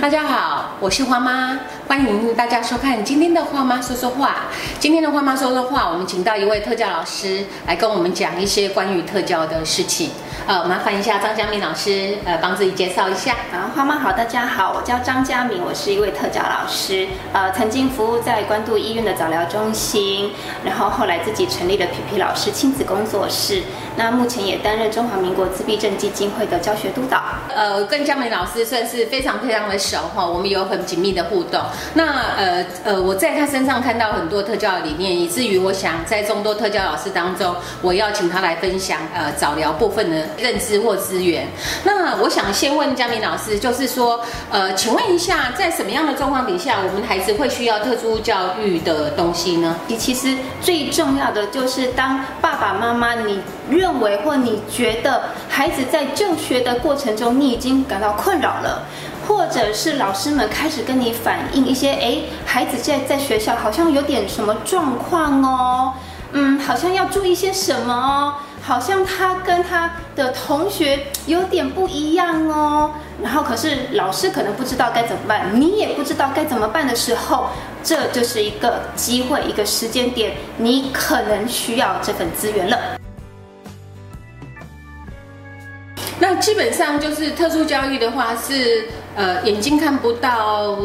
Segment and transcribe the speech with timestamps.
[0.00, 4.44] 大家好，我是花妈，欢迎大家收看今天的花妈说说话。
[4.78, 10.10] 今天的花妈说说话，我们请到一位特教老师来跟我们讲一些关于特教的事情。
[10.48, 13.32] 呃，麻烦一下张佳敏老师，呃，帮自己介绍一下。
[13.52, 20.32] 啊，花妈好，大家好，我叫张佳敏，我是一位特教老师，呃，曾经服务在关渡医院的早疗中心，
[20.64, 23.60] 然后后来自己成立了皮皮老师亲子工作室，
[23.96, 27.22] 那目前也担任中华民国自闭症基金会的教学督导。
[27.54, 31.60] 呃，跟佳敏老师算是非常非常的熟哈，我们有很紧密的互动。
[31.92, 41.46] 那呃呃，我在他身上看到很多特教的理念，以至于我想在众多特教老师当中，我要请他来分享呃早疗部分的认知或资源。
[41.84, 44.20] 那我想先问嘉明老师，就是说，
[44.50, 49.76] 呃，请问一下，在什么样的状况底下，我们孩子会需要特殊教育的东西呢？
[49.86, 58.84] 你其实最重要的就是当爸爸妈妈，你认为或你觉得孩子在就学的过程中，你已经感到困扰了。
[59.26, 65.92] 或者是老师们开始跟你反映一些，哎，孩子在在学校好像有点什么状况哦，
[66.32, 72.92] 嗯，好像要注意些什么哦，好像他跟他的同学有点不一样哦，
[73.22, 77.48] 然后可是老师可能不知道该怎么办，你也不知道该怎么办的时候，
[77.82, 82.78] 这就是一个机会，一个时间点，你可能需要这份资源了。
[86.20, 88.88] 那基本上就是特殊教育的话是。
[89.16, 90.76] 呃，眼睛看不到，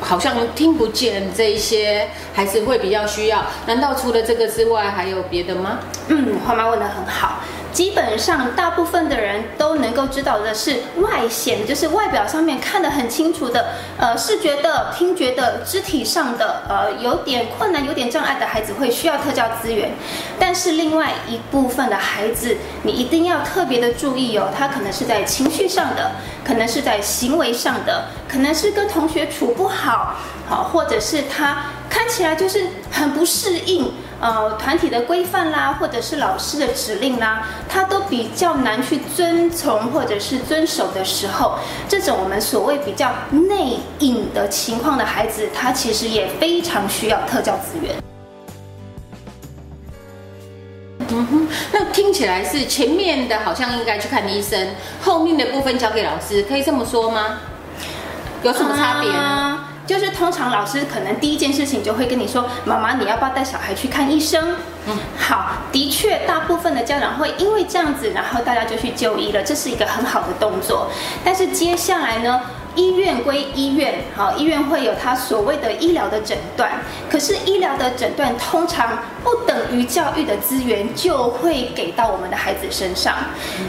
[0.00, 3.44] 好像听不见，这一些还是会比较需要。
[3.66, 5.78] 难道除了这个之外，还有别的吗？
[6.08, 7.40] 嗯，花妈问的很好。
[7.72, 13.66] 基本上，大部分的人都能够知道的是外显，就是外表上面看得很清楚的，
[13.98, 19.92] 呃，视觉的、听觉的、肢体上的，呃，有点困难、有点障碍的孩子会需要特教资源。
[20.38, 26.12] 但是另外一部分的孩子，你一定要特别的注意哦，他可能是在情绪上的，
[26.44, 30.16] 可能是在行为上的，可能是跟同学处不好，
[30.48, 33.92] 好，或者是他看起来就是很不适应。
[34.20, 41.56] 呃，团体的规范啦，或者是老师的指令啦，他都比较难去遵从或者是遵守的时候，
[41.88, 47.94] 这种我们所谓比较内隐的情况的孩子，他其实也非常需要特教资源。
[51.10, 54.68] 嗯哼，那听起来是前面的好像应该去看医生，
[55.00, 57.38] 后面的部分交给老师，可以这么说吗？
[58.42, 59.64] 有什么差别呢？
[59.88, 64.54] 就是通常老师可能第一件事情就会跟你说：“妈妈，你要不要带小孩去看医生？”
[64.86, 70.90] 嗯，好，的确，大部分的家长会因为这样子，然后大家就去就医了，这是一个很好的动作。
[71.24, 72.38] 但是接下来呢？
[72.74, 76.70] 医院归医院，好，医院会有他所谓的医疗的诊断。
[77.10, 83.16] 可是医疗的诊断通常不等于教育的资源就会给到我们的孩子身上。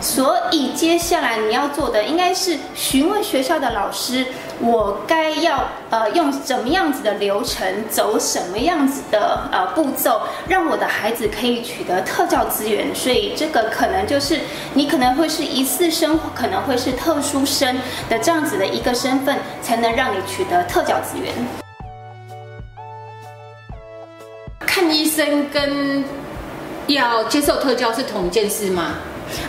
[0.00, 4.24] 所以接下来你要做的应该是询问学校的老师，
[4.60, 12.94] 我该要呃用怎么样子的流程，走什么样子的呃步骤，让我的孩子可以取得特教资源。
[12.94, 14.40] 所以这个可能就是
[14.72, 17.76] 你可能会是一次生，可能会是特殊生
[18.08, 18.94] 的这样子的一个。
[18.94, 21.30] 身份才能让你取得特教资源。
[24.60, 26.02] 看医生跟
[26.86, 28.92] 要接受特教是同一件事吗？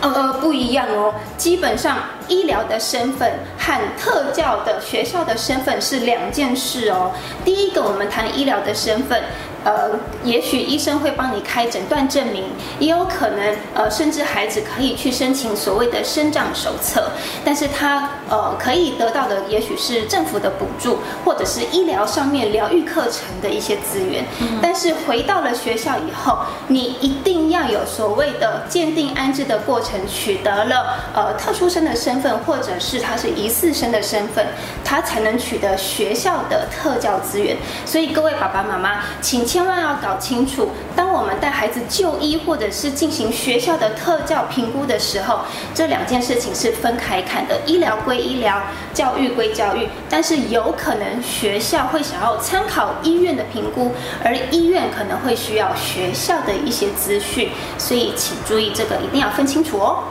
[0.00, 1.12] 呃呃，不一样哦。
[1.36, 7.12] 基本上，医疗的身份和特教的学校的身份是两件事哦。
[7.44, 9.22] 第一个，我们谈医疗的身份。
[9.64, 9.92] 呃，
[10.24, 12.46] 也许医生会帮你开诊断证明，
[12.80, 17.12] 也有可能，呃，甚至孩子可以去申请所谓的生长手册，
[17.44, 24.24] 但是他呃可以得到的，也许是政府的补助，或者是医疗上面疗愈课程的一些资源。
[24.60, 34.46] 但是回到了学校以后，你一定要有所谓的鉴定安置的过程，取得了呃特殊生的身身份，或者是他是疑似生的身份，
[34.84, 37.56] 他才能取得学校的特教资源。
[37.86, 39.46] 所以各位爸爸妈妈，请。
[39.52, 45.40] 千万要搞清楚，当我们带孩子就医或者是进行学校的特教评估的时候，
[45.74, 47.60] 这两件事情是分开看的。
[47.66, 48.62] 医疗归医疗，
[48.94, 53.92] 教育归教育，但是有可能学校会想要参考医院的评估，
[54.24, 60.04] 而医院可能会需要学校的一些资讯，所以请注意这个一定要分清楚哦。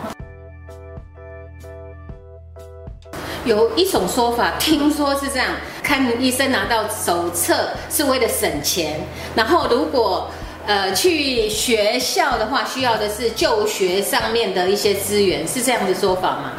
[3.45, 5.47] 有一种说法，听说是这样：
[5.81, 8.99] 看医生拿到手册是为了省钱，
[9.35, 10.29] 然后如果
[10.67, 16.51] 呃去学校的话，需要的是就学上面的一些资源，是这样的说法吗？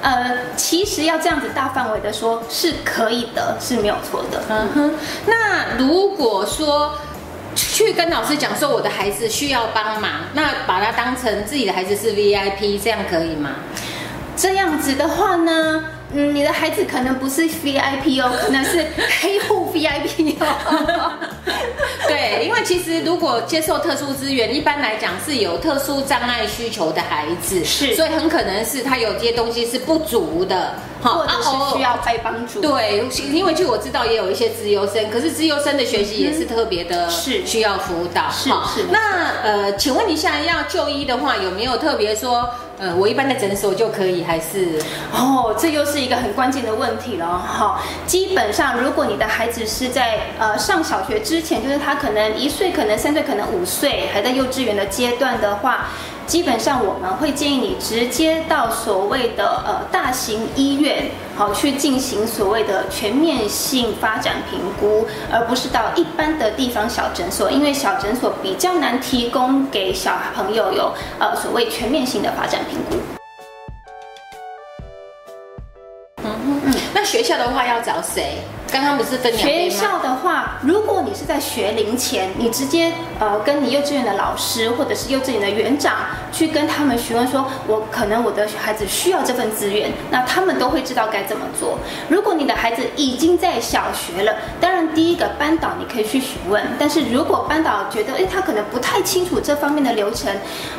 [0.00, 4.42] 呃，其实要这样子大范围的说，是可以的，是没有错的。
[4.48, 4.94] 嗯哼。
[5.26, 6.94] 那如果说
[7.56, 13.50] 去跟老师讲说我的孩子需要帮忙，那把他当成自己的孩子是 VIP，这样可以吗？
[14.36, 15.84] 这样子的话呢？
[16.14, 18.86] 嗯，你的孩子可能不是 VIP 哦，可能是
[19.20, 21.12] 黑户 VIP 哦。
[22.08, 32.60] 对，因为其实如果接受特殊资源，一般来讲是有特殊障碍需求的孩子，是所以很可能是他有些东西是不足的，或者是需要被帮助。
[32.62, 38.30] 对，因为据我知道也有一些资优生，可是资优生的学习也是特别的，是需要辅导。
[38.30, 38.86] 是是。
[38.90, 42.48] 那呃，请问一下，要就医的话，有没有特别说？
[42.78, 44.78] 呃，我一般的诊所就可以，还是
[45.12, 47.80] 哦，这又是一个很关键的问题了哈。
[48.06, 55.88] 基本上，如果你的孩子是在呃上小学之前，就是他可能一岁，可能三岁，可能五岁，还在幼稚园的阶段的话。
[56.28, 72.96] 基本上我们会建议你直接到所谓的呃大型医院，好去进行所谓的全面性发展评估，而不是到一般的地方小诊所，因为小诊所比较难提供给小朋友有呃所谓全面性的发展评估。
[76.24, 78.36] 嗯嗯，那学校的话要找谁？
[78.70, 85.96] 刚刚不是分学校的话，如果你是在学龄前，你直接呃跟你幼稚园的老师或者是幼稚园的园长
[86.30, 91.78] 去跟他们询问说，我可能我的孩子需要这份资源，那他们都会知道该怎么做。
[92.08, 100.30] 如果你的孩子已经在小学了，当然第一个班导你可以去询问，但是如果班导觉得哎他可能不太清楚这方面的流程，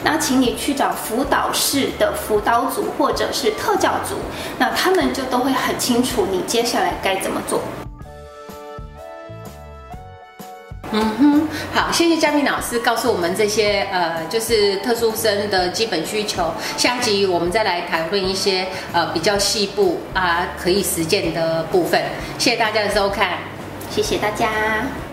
[0.04, 4.16] 那请你去找辅导室的辅导组或者是特教组，
[4.60, 7.60] 那他们就都会很清楚你接下来该怎么做。
[10.92, 16.52] 嗯哼，好，谢谢嘉宾老师告诉我们这些呃，就是特殊生的基本需求。
[16.78, 22.02] 下集我们再来谈论一些呃比较细部啊可以实践的部分。
[22.38, 23.38] 谢谢大家的收看，
[23.92, 25.09] 谢谢大家。